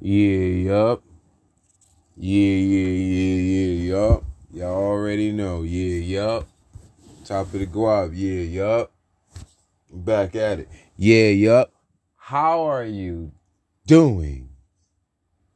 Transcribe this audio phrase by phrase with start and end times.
[0.00, 1.02] Yeah, yup.
[2.16, 4.24] Yeah, yeah, yeah, yeah, yup.
[4.52, 5.62] Y'all already know.
[5.62, 6.48] Yeah, yup.
[7.24, 8.12] Top of the guap.
[8.14, 8.92] Yeah, yup.
[9.92, 10.68] Back at it.
[10.96, 11.72] Yeah, yup.
[12.16, 13.32] How are you
[13.86, 14.48] doing?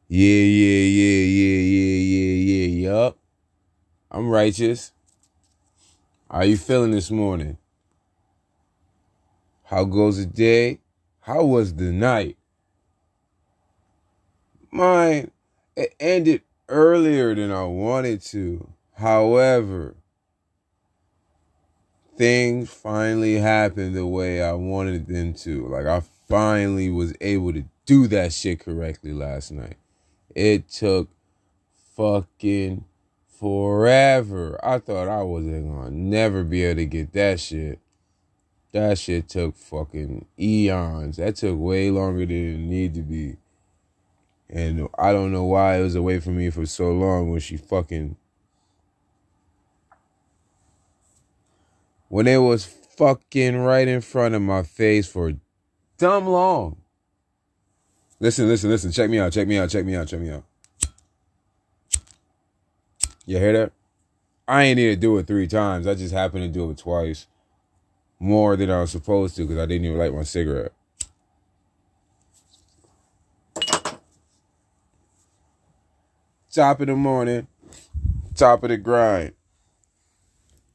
[0.09, 3.19] Yeah, yeah, yeah, yeah, yeah, yeah, yeah, yup.
[4.11, 4.93] I'm righteous.
[6.29, 7.59] How you feeling this morning?
[9.65, 10.81] How goes the day?
[11.21, 12.37] How was the night?
[14.72, 15.31] Mine,
[15.76, 18.72] it ended earlier than I wanted to.
[18.94, 19.96] However,
[22.17, 25.66] things finally happened the way I wanted them to.
[25.68, 29.77] Like, I finally was able to do that shit correctly last night.
[30.35, 31.11] It took
[31.94, 32.86] fucking
[33.28, 34.58] forever.
[34.64, 37.78] I thought I wasn't gonna never be able to get that shit.
[38.72, 41.19] That shit took fucking eons.
[41.19, 43.36] That took way longer than it needed to be.
[44.53, 47.56] And I don't know why it was away from me for so long when she
[47.56, 48.17] fucking.
[52.09, 55.33] When it was fucking right in front of my face for
[55.97, 56.77] dumb long.
[58.20, 58.92] Listen, listen, listen.
[58.92, 60.44] Check me out, check me out, check me out, check me out.
[63.25, 63.72] You hear that?
[64.47, 65.87] I ain't need to do it three times.
[65.87, 67.27] I just happened to do it twice.
[68.19, 70.72] More than I was supposed to because I didn't even light my cigarette.
[76.53, 77.47] Top of the morning,
[78.34, 79.33] top of the grind.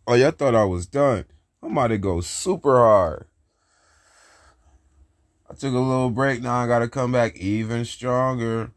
[0.07, 1.25] Oh, y'all thought I was done.
[1.61, 3.27] I'm about to go super hard.
[5.47, 6.41] I took a little break.
[6.41, 8.71] Now I gotta come back even stronger.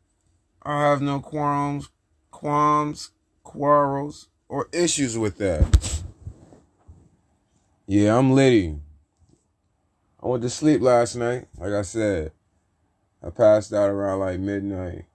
[0.63, 1.89] I have no qualms,
[2.31, 3.13] qualms,
[3.45, 6.03] quarrels, or issues with that.
[7.87, 8.79] Yeah, I'm litty.
[10.23, 11.47] I went to sleep last night.
[11.57, 12.33] Like I said,
[13.23, 15.07] I passed out around like midnight.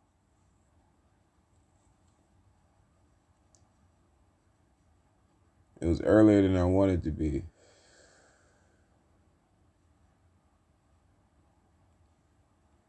[5.85, 7.43] It was earlier than I wanted to be.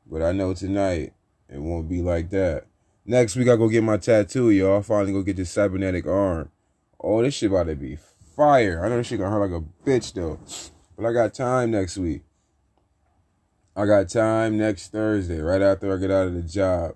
[0.06, 1.12] But I know tonight
[1.50, 2.64] it won't be like that.
[3.04, 4.80] Next week I go get my tattoo, y'all.
[4.80, 6.50] Finally go get this cybernetic arm.
[6.98, 7.98] Oh, this shit about to be
[8.34, 8.82] fire.
[8.82, 10.40] I know this shit gonna hurt like a bitch though.
[10.96, 12.22] But I got time next week.
[13.76, 16.94] I got time next Thursday, right after I get out of the job.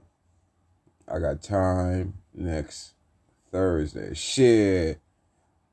[1.06, 2.94] I got time next
[3.52, 4.14] Thursday.
[4.14, 4.98] Shit.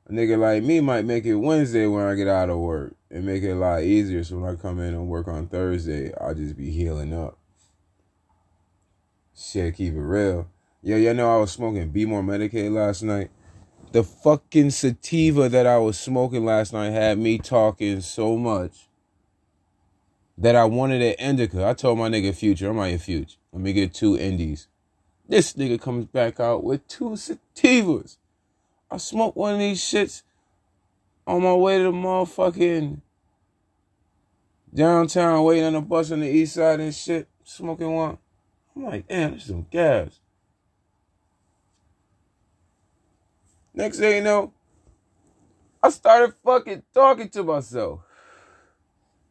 [0.08, 3.26] A nigga like me might make it Wednesday when I get out of work and
[3.26, 4.24] make it a lot easier.
[4.24, 7.36] So when I come in and work on Thursday, I'll just be healing up.
[9.36, 10.48] Shit, keep it real.
[10.82, 13.30] Yo, y'all know I was smoking B-more Medicated last night.
[13.92, 18.88] The fucking sativa that I was smoking last night had me talking so much
[20.38, 21.66] that I wanted an indica.
[21.66, 24.68] I told my nigga Future, I'm like, Future, let me get two indies.
[25.28, 28.16] This nigga comes back out with two sativas.
[28.90, 30.22] I smoked one of these shits
[31.26, 33.00] on my way to the motherfucking
[34.72, 38.18] downtown, waiting on the bus on the east side and shit, smoking one.
[38.74, 40.20] I'm like, damn, this is some gas.
[43.74, 44.52] Next thing you know,
[45.82, 48.00] I started fucking talking to myself.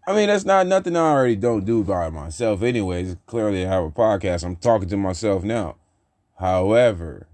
[0.07, 3.17] I mean, that's not nothing I already don't do by myself, anyways.
[3.25, 4.45] Clearly, I have a podcast.
[4.45, 5.75] I'm talking to myself now.
[6.39, 7.27] However,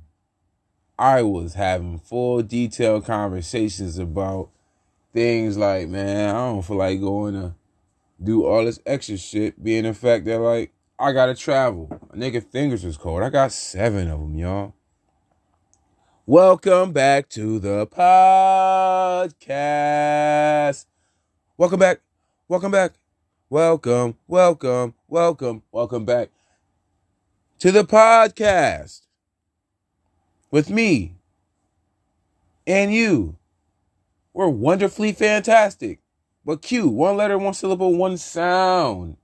[1.03, 4.51] I was having full detailed conversations about
[5.11, 7.55] things like, man, I don't feel like going to
[8.23, 11.89] do all this extra shit, being the fact that, like, I gotta travel.
[12.09, 13.21] A nigga fingers was cold.
[13.21, 14.75] I got seven of them, y'all.
[16.25, 19.25] Welcome back to the podcast.
[21.57, 21.99] Welcome back.
[22.47, 22.93] Welcome back.
[23.49, 26.29] Welcome, welcome, welcome, welcome back
[27.59, 29.01] to the podcast
[30.53, 31.15] with me
[32.67, 33.35] and you.
[34.33, 35.97] We're wonderfully fantastic.
[36.45, 39.17] But Q, one letter, one syllable, one sound.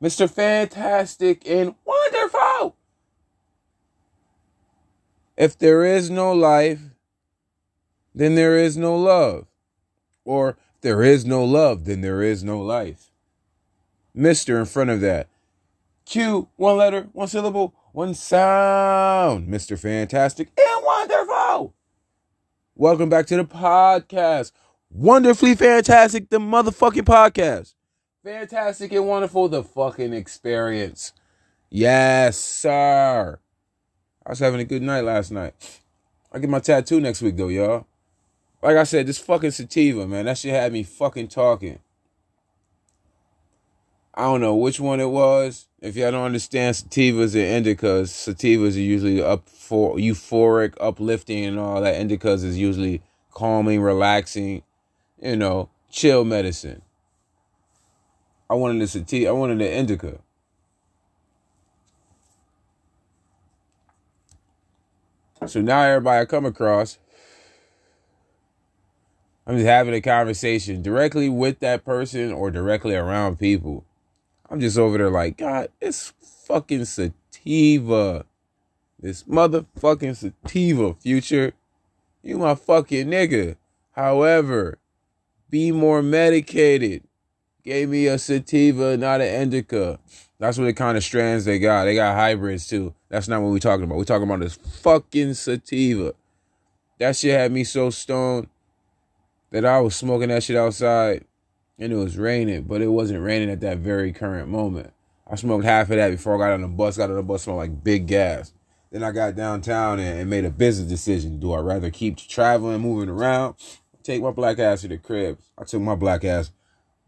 [0.00, 0.30] Mr.
[0.30, 2.76] Fantastic and Wonderful.
[5.36, 6.80] If there is no life,
[8.14, 9.48] then there is no love.
[10.24, 13.10] Or if there is no love, then there is no life.
[14.16, 14.60] Mr.
[14.60, 15.26] in front of that.
[16.04, 19.48] Q, one letter, one syllable, one sound.
[19.48, 19.78] Mr.
[19.78, 21.74] Fantastic and Wonderful.
[22.74, 24.52] Welcome back to the podcast.
[24.90, 27.74] Wonderfully fantastic, the motherfucking podcast.
[28.24, 31.12] Fantastic and wonderful, the fucking experience.
[31.70, 33.38] Yes, sir.
[34.26, 35.54] I was having a good night last night.
[36.32, 37.86] I get my tattoo next week though, y'all.
[38.62, 41.78] Like I said, this fucking sativa, man, that shit had me fucking talking.
[44.14, 45.66] I don't know which one it was.
[45.80, 51.58] If y'all don't understand sativas and indicas, sativas are usually up for euphoric, uplifting, and
[51.58, 51.94] all that.
[51.94, 54.62] Indicas is usually calming, relaxing,
[55.22, 56.82] you know, chill medicine.
[58.50, 59.28] I wanted the sativa.
[59.28, 60.18] I wanted the indica.
[65.46, 66.98] So now everybody I come across,
[69.46, 73.86] I'm just having a conversation directly with that person or directly around people.
[74.50, 76.12] I'm just over there like, God, it's
[76.46, 78.24] fucking sativa.
[78.98, 81.52] This motherfucking sativa, future.
[82.22, 83.56] You my fucking nigga.
[83.92, 84.78] However,
[85.48, 87.04] B-more Medicated.
[87.62, 89.98] Gave me a sativa, not an indica.
[90.38, 91.84] That's what the kind of strands they got.
[91.84, 92.94] They got hybrids too.
[93.10, 93.98] That's not what we're talking about.
[93.98, 96.14] We're talking about this fucking sativa.
[96.98, 98.48] That shit had me so stoned
[99.50, 101.24] that I was smoking that shit outside
[101.80, 104.92] and it was raining, but it wasn't raining at that very current moment.
[105.26, 106.98] I smoked half of that before I got on the bus.
[106.98, 108.52] Got on the bus, smelled like big gas.
[108.92, 111.40] Then I got downtown and, made a business decision.
[111.40, 113.54] Do I rather keep traveling, moving around,
[114.02, 115.38] take my black ass to the crib?
[115.56, 116.50] I took my black ass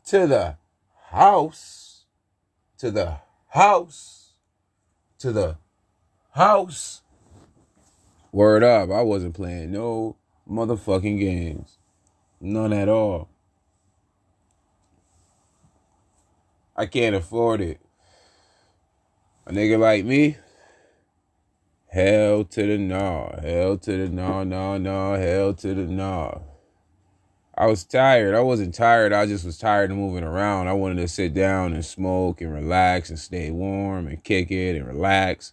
[0.07, 0.57] to the
[1.11, 2.05] house,
[2.79, 4.33] to the house,
[5.19, 5.59] to the
[6.31, 7.03] house.
[8.31, 10.17] Word up, I wasn't playing no
[10.49, 11.77] motherfucking games.
[12.41, 13.29] None at all.
[16.77, 17.81] I can't afford it.
[19.47, 20.37] A nigga like me,
[21.89, 26.39] hell to the nah, hell to the nah, nah, nah, hell to the nah.
[27.55, 28.35] I was tired.
[28.35, 29.13] I wasn't tired.
[29.13, 30.69] I just was tired of moving around.
[30.69, 34.77] I wanted to sit down and smoke and relax and stay warm and kick it
[34.77, 35.53] and relax.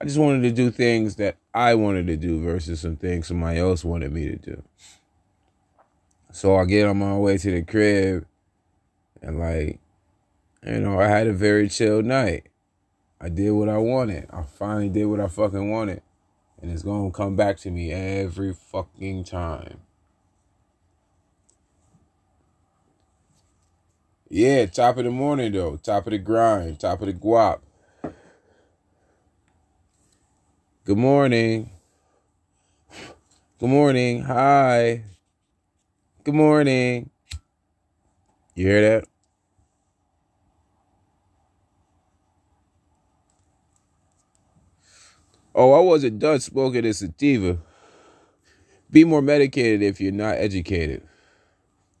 [0.00, 3.58] I just wanted to do things that I wanted to do versus some things somebody
[3.58, 4.62] else wanted me to do.
[6.32, 8.26] So I get on my way to the crib
[9.20, 9.80] and like,
[10.66, 12.48] you know, I had a very chill night.
[13.20, 14.26] I did what I wanted.
[14.30, 16.02] I finally did what I fucking wanted.
[16.60, 19.80] And it's gonna come back to me every fucking time.
[24.28, 25.76] Yeah, top of the morning though.
[25.76, 26.80] Top of the grind.
[26.80, 27.60] Top of the guap.
[30.84, 31.70] Good morning.
[33.58, 34.22] Good morning.
[34.22, 35.04] Hi.
[36.24, 37.10] Good morning.
[38.54, 39.08] You hear that?
[45.56, 47.58] Oh, I wasn't done smoking a sativa.
[48.90, 51.02] Be more medicated if you're not educated.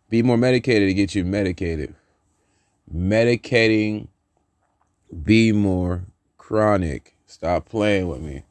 [0.08, 1.96] Be more medicated to get you medicated
[2.92, 4.08] medicating
[5.22, 6.04] be more
[6.38, 7.14] chronic.
[7.26, 8.42] Stop playing with me.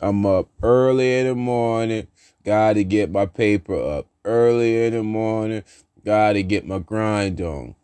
[0.00, 2.06] I'm up early in the morning.
[2.44, 5.64] Got to get my paper up early in the morning.
[6.04, 7.74] Got to get my grind on.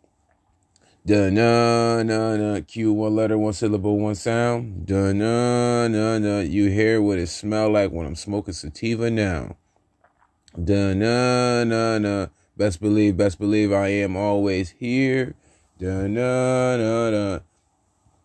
[1.05, 2.61] Da na na na.
[2.61, 4.85] Q one letter, one syllable, one sound.
[4.85, 6.39] Da na na na.
[6.39, 9.57] You hear what it smell like when I'm smoking sativa now.
[10.55, 12.27] Da na na na.
[12.55, 15.35] Best believe, best believe I am always here.
[15.79, 17.39] Da-na-na-na.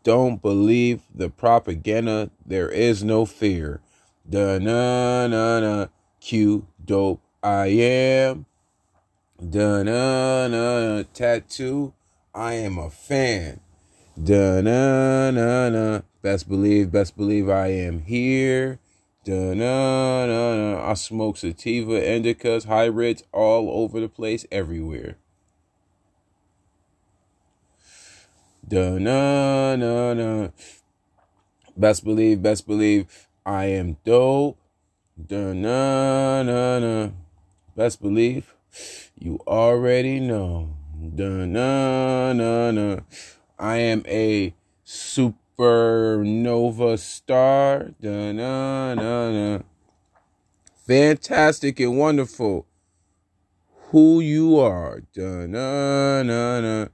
[0.04, 2.30] Don't believe the propaganda.
[2.44, 3.80] There is no fear.
[4.28, 5.86] Da-na-na-na.
[6.20, 8.46] Q dope I am.
[9.40, 11.04] Da-na-na-na.
[11.14, 11.94] Tattoo.
[12.38, 13.58] I am a fan.
[14.16, 16.02] Da-na-na-na.
[16.22, 18.78] Best believe, best believe I am here.
[19.24, 20.88] Da-na-na-na.
[20.88, 25.16] I smoke sativa, indicas, hybrids all over the place, everywhere.
[28.68, 30.50] Da-na-na-na.
[31.76, 34.58] Best believe, best believe I am dope.
[35.18, 37.10] Da-na-na-na.
[37.74, 38.54] Best believe
[39.18, 40.77] you already know.
[40.98, 43.02] Da-na-na-na.
[43.56, 44.52] I am a
[44.84, 47.94] supernova star.
[48.00, 49.62] Da-na-na-na.
[50.86, 52.66] Fantastic and wonderful
[53.90, 55.02] who you are.
[55.14, 56.88] Da-na-na-na.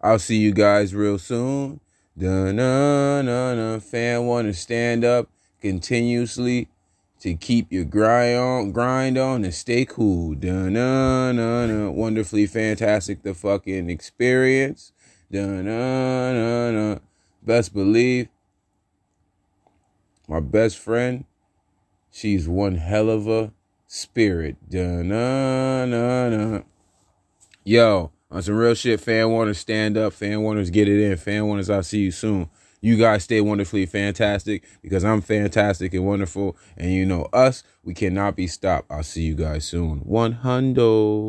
[0.00, 1.80] I'll see you guys real soon.
[2.16, 3.78] Da-na-na-na.
[3.80, 5.28] Fan want to stand up
[5.60, 6.68] continuously
[7.20, 10.34] to keep your grind on, grind on, and stay cool.
[10.34, 11.90] Da-na-na-na.
[11.90, 14.92] Wonderfully fantastic the fucking experience.
[15.30, 16.98] Da-na-na-na.
[17.42, 18.28] Best believe
[20.28, 21.24] my best friend,
[22.10, 23.52] she's one hell of a
[23.86, 24.56] spirit.
[24.68, 26.62] Da-na-na-na.
[27.64, 31.44] Yo, on some real shit, fan warners stand up, fan warners get it in, fan
[31.46, 32.48] warners, I'll see you soon.
[32.82, 36.56] You guys stay wonderfully fantastic because I'm fantastic and wonderful.
[36.78, 38.90] And you know us, we cannot be stopped.
[38.90, 39.98] I'll see you guys soon.
[39.98, 41.28] One hundo.